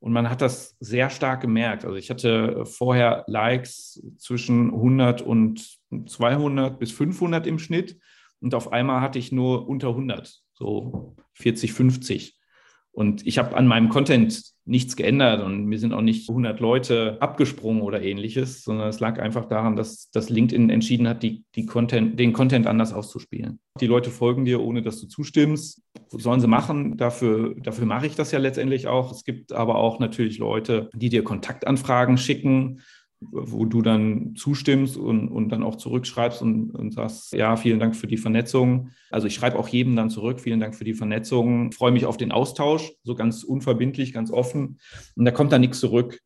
und 0.00 0.12
man 0.12 0.28
hat 0.28 0.42
das 0.42 0.76
sehr 0.80 1.10
stark 1.10 1.40
gemerkt. 1.40 1.84
Also 1.84 1.96
ich 1.96 2.10
hatte 2.10 2.64
vorher 2.66 3.24
Likes 3.26 4.02
zwischen 4.18 4.72
100 4.72 5.22
und 5.22 5.78
200 6.06 6.78
bis 6.78 6.92
500 6.92 7.46
im 7.46 7.58
Schnitt 7.58 7.98
und 8.40 8.54
auf 8.54 8.72
einmal 8.72 9.00
hatte 9.00 9.18
ich 9.18 9.32
nur 9.32 9.68
unter 9.68 9.88
100, 9.88 10.42
so 10.52 11.16
40, 11.34 11.72
50. 11.72 12.38
Und 12.96 13.26
ich 13.26 13.36
habe 13.36 13.54
an 13.54 13.66
meinem 13.66 13.90
Content 13.90 14.42
nichts 14.64 14.96
geändert 14.96 15.44
und 15.44 15.66
mir 15.66 15.78
sind 15.78 15.92
auch 15.92 16.00
nicht 16.00 16.30
100 16.30 16.60
Leute 16.60 17.18
abgesprungen 17.20 17.82
oder 17.82 18.00
ähnliches, 18.00 18.62
sondern 18.62 18.88
es 18.88 19.00
lag 19.00 19.20
einfach 19.20 19.44
daran, 19.44 19.76
dass, 19.76 20.10
dass 20.12 20.30
LinkedIn 20.30 20.70
entschieden 20.70 21.06
hat, 21.06 21.22
die, 21.22 21.44
die 21.56 21.66
Content, 21.66 22.18
den 22.18 22.32
Content 22.32 22.66
anders 22.66 22.94
auszuspielen. 22.94 23.60
Die 23.82 23.86
Leute 23.86 24.08
folgen 24.08 24.46
dir, 24.46 24.62
ohne 24.62 24.80
dass 24.80 24.98
du 24.98 25.08
zustimmst. 25.08 25.82
Sollen 26.08 26.40
sie 26.40 26.46
machen. 26.46 26.96
Dafür, 26.96 27.54
dafür 27.60 27.84
mache 27.84 28.06
ich 28.06 28.14
das 28.14 28.32
ja 28.32 28.38
letztendlich 28.38 28.86
auch. 28.86 29.12
Es 29.12 29.24
gibt 29.24 29.52
aber 29.52 29.74
auch 29.74 29.98
natürlich 29.98 30.38
Leute, 30.38 30.88
die 30.94 31.10
dir 31.10 31.22
Kontaktanfragen 31.22 32.16
schicken 32.16 32.80
wo 33.20 33.64
du 33.64 33.80
dann 33.82 34.34
zustimmst 34.36 34.96
und, 34.96 35.28
und 35.28 35.48
dann 35.48 35.62
auch 35.62 35.76
zurückschreibst 35.76 36.42
und, 36.42 36.70
und 36.70 36.92
sagst, 36.92 37.32
ja, 37.32 37.56
vielen 37.56 37.80
Dank 37.80 37.96
für 37.96 38.06
die 38.06 38.18
Vernetzung. 38.18 38.90
Also 39.10 39.26
ich 39.26 39.34
schreibe 39.34 39.58
auch 39.58 39.68
jedem 39.68 39.96
dann 39.96 40.10
zurück, 40.10 40.40
vielen 40.40 40.60
Dank 40.60 40.74
für 40.74 40.84
die 40.84 40.94
Vernetzung, 40.94 41.72
freue 41.72 41.92
mich 41.92 42.04
auf 42.04 42.16
den 42.16 42.32
Austausch, 42.32 42.92
so 43.02 43.14
ganz 43.14 43.42
unverbindlich, 43.42 44.12
ganz 44.12 44.30
offen. 44.30 44.78
Und 45.14 45.24
da 45.24 45.30
kommt 45.30 45.52
dann 45.52 45.62
nichts 45.62 45.80
zurück. 45.80 46.20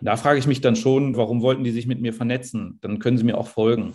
Da 0.00 0.16
frage 0.16 0.38
ich 0.38 0.46
mich 0.46 0.60
dann 0.60 0.76
schon, 0.76 1.16
warum 1.16 1.42
wollten 1.42 1.64
die 1.64 1.70
sich 1.70 1.86
mit 1.86 2.00
mir 2.00 2.12
vernetzen? 2.12 2.78
Dann 2.82 2.98
können 2.98 3.18
sie 3.18 3.24
mir 3.24 3.38
auch 3.38 3.48
folgen. 3.48 3.94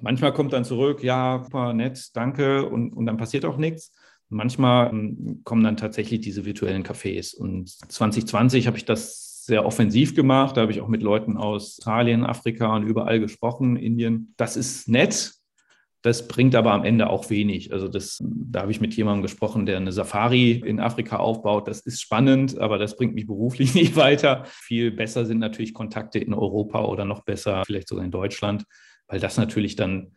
Manchmal 0.00 0.32
kommt 0.32 0.52
dann 0.52 0.64
zurück, 0.64 1.02
ja, 1.02 1.42
super 1.44 1.74
nett, 1.74 2.10
danke, 2.14 2.68
und, 2.68 2.92
und 2.92 3.06
dann 3.06 3.18
passiert 3.18 3.44
auch 3.44 3.56
nichts. 3.56 3.92
Manchmal 4.28 4.90
ähm, 4.90 5.42
kommen 5.44 5.62
dann 5.62 5.76
tatsächlich 5.76 6.20
diese 6.20 6.44
virtuellen 6.44 6.84
Cafés. 6.84 7.36
Und 7.36 7.68
2020 7.68 8.66
habe 8.66 8.78
ich 8.78 8.84
das 8.84 9.31
sehr 9.44 9.66
offensiv 9.66 10.14
gemacht. 10.14 10.56
Da 10.56 10.62
habe 10.62 10.72
ich 10.72 10.80
auch 10.80 10.88
mit 10.88 11.02
Leuten 11.02 11.36
aus 11.36 11.78
Italien, 11.78 12.24
Afrika 12.24 12.74
und 12.76 12.86
überall 12.86 13.18
gesprochen, 13.20 13.76
Indien. 13.76 14.34
Das 14.36 14.56
ist 14.56 14.88
nett. 14.88 15.32
Das 16.02 16.26
bringt 16.26 16.56
aber 16.56 16.72
am 16.72 16.84
Ende 16.84 17.08
auch 17.10 17.30
wenig. 17.30 17.72
Also 17.72 17.86
das, 17.86 18.18
da 18.20 18.62
habe 18.62 18.72
ich 18.72 18.80
mit 18.80 18.94
jemandem 18.94 19.22
gesprochen, 19.22 19.66
der 19.66 19.76
eine 19.76 19.92
Safari 19.92 20.52
in 20.52 20.80
Afrika 20.80 21.16
aufbaut. 21.16 21.68
Das 21.68 21.80
ist 21.80 22.00
spannend, 22.00 22.58
aber 22.58 22.78
das 22.78 22.96
bringt 22.96 23.14
mich 23.14 23.26
beruflich 23.26 23.74
nicht 23.76 23.96
weiter. 23.96 24.44
Viel 24.46 24.90
besser 24.90 25.24
sind 25.24 25.38
natürlich 25.38 25.74
Kontakte 25.74 26.18
in 26.18 26.34
Europa 26.34 26.84
oder 26.84 27.04
noch 27.04 27.22
besser 27.22 27.62
vielleicht 27.66 27.88
sogar 27.88 28.04
in 28.04 28.10
Deutschland, 28.10 28.64
weil 29.06 29.20
das 29.20 29.36
natürlich 29.36 29.76
dann 29.76 30.12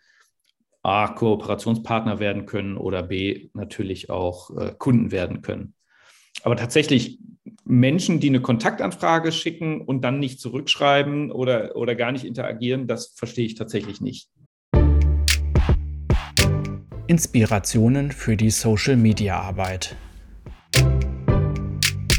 A, 0.82 1.08
Kooperationspartner 1.08 2.20
werden 2.20 2.46
können 2.46 2.78
oder 2.78 3.04
B, 3.04 3.50
natürlich 3.54 4.10
auch 4.12 4.56
äh, 4.56 4.74
Kunden 4.78 5.12
werden 5.12 5.42
können. 5.42 5.74
Aber 6.44 6.56
tatsächlich 6.56 7.20
Menschen, 7.68 8.20
die 8.20 8.30
eine 8.30 8.42
Kontaktanfrage 8.42 9.32
schicken 9.32 9.82
und 9.82 10.04
dann 10.04 10.20
nicht 10.20 10.40
zurückschreiben 10.40 11.32
oder, 11.32 11.76
oder 11.76 11.96
gar 11.96 12.12
nicht 12.12 12.24
interagieren, 12.24 12.86
das 12.86 13.08
verstehe 13.16 13.46
ich 13.48 13.56
tatsächlich 13.56 14.02
nicht. 14.02 14.30
Inspirationen 17.08 18.12
für 18.12 18.38
die 18.38 18.52
Social-Media-Arbeit. 18.52 19.96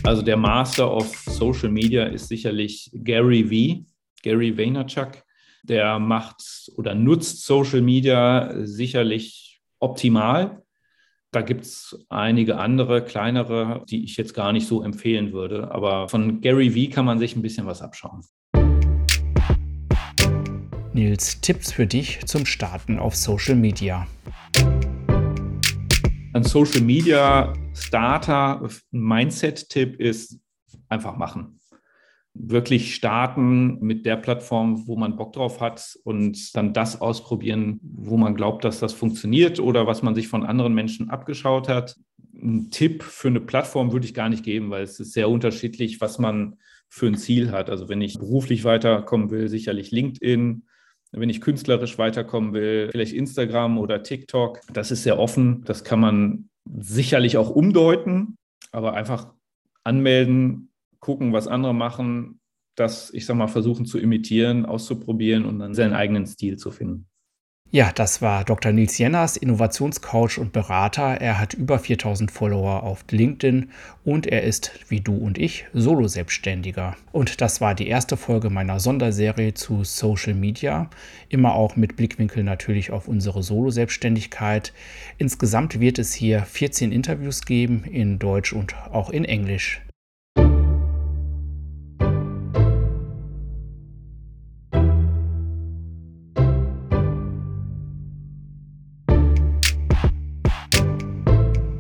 Also 0.03 0.23
der 0.23 0.37
Master 0.37 0.93
of 0.93 1.15
Social 1.27 1.71
Media 1.71 2.07
ist 2.07 2.27
sicherlich 2.27 2.91
Gary 2.93 3.45
V, 3.45 3.85
Gary 4.25 4.57
Vaynerchuk. 4.59 5.13
Der 5.63 6.01
macht 6.01 6.73
oder 6.77 6.95
nutzt 6.97 7.45
Social 7.45 7.83
Media 7.83 8.53
sicherlich 8.65 9.61
optimal. 9.79 10.63
Da 11.37 11.43
gibt 11.43 11.67
es 11.67 11.95
einige 12.09 12.57
andere, 12.57 13.05
kleinere, 13.05 13.85
die 13.91 14.05
ich 14.05 14.17
jetzt 14.17 14.33
gar 14.33 14.55
nicht 14.55 14.67
so 14.67 14.83
empfehlen 14.83 15.35
würde. 15.35 15.71
Aber 15.71 16.09
von 16.09 16.41
Gary 16.41 16.75
Vee 16.75 16.89
kann 16.89 17.05
man 17.05 17.19
sich 17.19 17.37
ein 17.37 17.43
bisschen 17.43 17.67
was 17.67 17.83
abschauen. 17.83 18.23
Nils, 20.95 21.39
Tipps 21.43 21.73
für 21.73 21.87
dich 21.87 22.25
zum 22.25 22.47
Starten 22.47 22.99
auf 22.99 23.15
Social 23.15 23.55
Media. 23.55 24.07
Ein 26.33 26.43
Social 26.43 26.81
Media 26.81 27.53
Starter 27.75 28.67
Mindset-Tipp 28.93 30.01
ist 30.01 30.41
einfach 30.89 31.19
machen 31.19 31.56
wirklich 32.39 32.95
starten 32.95 33.79
mit 33.81 34.07
der 34.07 34.17
Plattform, 34.17 34.87
wo 34.87 34.97
man 34.97 35.17
Bock 35.17 35.33
drauf 35.33 35.61
hat 35.61 35.99
und 36.05 36.55
dann 36.57 36.73
das 36.73 37.01
ausprobieren, 37.01 37.81
wo 37.83 38.17
man 38.17 38.35
glaubt, 38.35 38.65
dass 38.65 38.79
das 38.79 38.93
funktioniert 38.93 39.61
oder 39.61 39.87
was 39.87 40.03
man 40.03 40.15
sich 40.15 40.29
von 40.29 40.45
anderen 40.45 40.75
Menschen 40.75 41.11
abgeschaut 41.11 41.69
hat. 41.69 41.97
Ein 42.35 42.71
Tipp 42.71 43.03
für 43.03 43.29
eine 43.29 43.41
Plattform 43.41 43.93
würde 43.93 44.07
ich 44.07 44.15
gar 44.15 44.29
nicht 44.29 44.45
geben, 44.45 44.71
weil 44.71 44.83
es 44.83 45.01
ist 45.01 45.13
sehr 45.13 45.31
unterschiedlich, 45.31 46.01
was 46.01 46.19
man 46.19 46.57
für 46.89 47.07
ein 47.07 47.17
Ziel 47.17 47.51
hat. 47.51 47.71
Also 47.71 47.89
wenn 47.89 48.01
ich 48.01 48.19
beruflich 48.19 48.65
weiterkommen 48.65 49.31
will, 49.31 49.49
sicherlich 49.49 49.91
LinkedIn. 49.91 50.65
Wenn 51.13 51.31
ich 51.31 51.41
künstlerisch 51.41 51.99
weiterkommen 51.99 52.53
will, 52.53 52.89
vielleicht 52.91 53.15
Instagram 53.15 53.79
oder 53.79 54.03
TikTok. 54.03 54.61
Das 54.73 54.91
ist 54.91 55.05
sehr 55.05 55.19
offen. 55.19 55.63
Das 55.65 55.85
kann 55.85 56.01
man 56.01 56.49
sicherlich 56.65 57.37
auch 57.39 57.49
umdeuten, 57.49 58.37
aber 58.73 58.95
einfach 58.95 59.33
anmelden, 59.85 60.71
gucken, 61.01 61.33
was 61.33 61.49
andere 61.49 61.75
machen, 61.75 62.41
das, 62.77 63.13
ich 63.13 63.27
sag 63.27 63.37
mal, 63.37 63.49
versuchen 63.49 63.87
zu 63.87 63.99
imitieren, 63.99 64.67
auszuprobieren 64.67 65.45
und 65.45 65.59
dann 65.59 65.75
seinen 65.75 65.95
eigenen 65.95 66.27
Stil 66.27 66.57
zu 66.57 66.71
finden. 66.71 67.09
Ja, 67.73 67.91
das 67.93 68.23
war 68.23 68.45
Dr. 68.45 68.71
Nils 68.71 68.97
Jenners, 68.97 69.37
Innovationscoach 69.37 70.39
und 70.39 70.53
Berater. 70.53 71.21
Er 71.21 71.41
hat 71.41 71.53
über 71.53 71.81
4000 71.81 72.31
Follower 72.31 72.85
auf 72.85 73.05
LinkedIn 73.11 73.71
und 74.05 74.29
er 74.29 74.45
ist, 74.45 74.71
wie 74.89 75.01
du 75.01 75.17
und 75.17 75.37
ich, 75.37 75.67
Solo-Selbstständiger. 75.75 76.97
Und 77.11 77.41
das 77.41 77.61
war 77.61 77.75
die 77.75 77.89
erste 77.89 78.17
Folge 78.17 78.51
meiner 78.51 78.79
Sonderserie 78.79 79.55
zu 79.55 79.83
Social 79.83 80.35
Media. 80.35 80.89
Immer 81.29 81.55
auch 81.55 81.75
mit 81.75 81.97
Blickwinkel 81.97 82.45
natürlich 82.45 82.93
auf 82.93 83.09
unsere 83.09 83.43
Solo-Selbstständigkeit. 83.43 84.73
Insgesamt 85.19 85.81
wird 85.81 85.99
es 85.99 86.15
hier 86.15 86.43
14 86.43 86.93
Interviews 86.93 87.43
geben 87.43 87.83
in 87.83 88.21
Deutsch 88.21 88.53
und 88.53 88.77
auch 88.93 89.11
in 89.11 89.25
Englisch. 89.25 89.83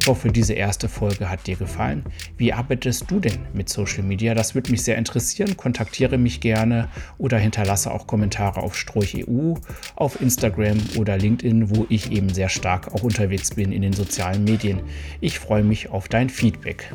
Ich 0.06 0.08
hoffe, 0.08 0.30
diese 0.30 0.52
erste 0.52 0.88
Folge 0.88 1.28
hat 1.28 1.48
dir 1.48 1.56
gefallen. 1.56 2.04
Wie 2.36 2.52
arbeitest 2.52 3.10
du 3.10 3.18
denn 3.18 3.40
mit 3.54 3.68
Social 3.68 4.04
Media? 4.04 4.34
Das 4.34 4.54
würde 4.54 4.70
mich 4.70 4.84
sehr 4.84 4.96
interessieren. 4.96 5.56
Kontaktiere 5.56 6.16
mich 6.16 6.38
gerne 6.38 6.88
oder 7.18 7.38
hinterlasse 7.38 7.90
auch 7.90 8.06
Kommentare 8.06 8.62
auf 8.62 8.76
Strolch 8.76 9.26
EU, 9.26 9.54
auf 9.96 10.20
Instagram 10.20 10.78
oder 10.96 11.18
LinkedIn, 11.18 11.75
wo 11.75 11.86
ich 11.88 12.12
eben 12.12 12.28
sehr 12.32 12.48
stark 12.48 12.94
auch 12.94 13.02
unterwegs 13.02 13.56
bin 13.56 13.72
in 13.72 13.82
den 13.82 13.94
sozialen 13.94 14.44
Medien. 14.44 14.78
Ich 15.20 15.40
freue 15.40 15.64
mich 15.64 15.88
auf 15.88 16.06
dein 16.06 16.28
Feedback. 16.28 16.94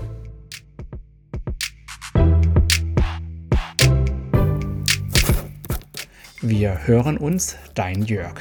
Wir 6.42 6.88
hören 6.88 7.18
uns, 7.18 7.58
dein 7.76 8.04
Jörg. 8.06 8.40